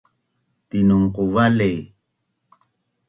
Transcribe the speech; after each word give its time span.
Tinongqu 0.69 1.23
vali 1.33 1.71